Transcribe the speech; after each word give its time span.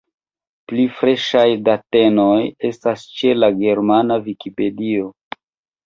Pli 0.71 0.85
freŝaj 1.01 1.43
datenoj 1.67 2.33
estas 2.73 3.07
ĉe 3.21 3.37
la 3.43 3.53
Germana 3.63 4.23
Vikipedio! 4.29 5.17